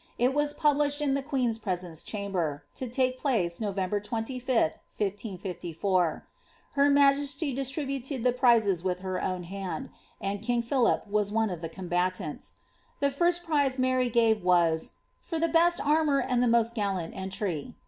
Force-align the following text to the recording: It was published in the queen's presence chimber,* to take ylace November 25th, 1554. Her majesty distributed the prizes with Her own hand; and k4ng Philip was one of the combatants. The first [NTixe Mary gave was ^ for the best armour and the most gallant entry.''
It 0.17 0.33
was 0.33 0.51
published 0.55 0.99
in 0.99 1.13
the 1.13 1.21
queen's 1.21 1.59
presence 1.59 2.01
chimber,* 2.01 2.63
to 2.73 2.87
take 2.87 3.21
ylace 3.21 3.61
November 3.61 4.01
25th, 4.01 4.73
1554. 4.97 6.25
Her 6.71 6.89
majesty 6.89 7.53
distributed 7.53 8.23
the 8.23 8.31
prizes 8.31 8.83
with 8.83 9.01
Her 9.01 9.21
own 9.23 9.43
hand; 9.43 9.91
and 10.19 10.41
k4ng 10.41 10.63
Philip 10.63 11.05
was 11.07 11.31
one 11.31 11.51
of 11.51 11.61
the 11.61 11.69
combatants. 11.69 12.53
The 12.99 13.11
first 13.11 13.43
[NTixe 13.45 13.77
Mary 13.77 14.09
gave 14.09 14.43
was 14.43 14.81
^ 14.93 14.93
for 15.21 15.37
the 15.37 15.47
best 15.47 15.79
armour 15.79 16.19
and 16.19 16.41
the 16.41 16.47
most 16.47 16.73
gallant 16.73 17.13
entry.'' 17.13 17.75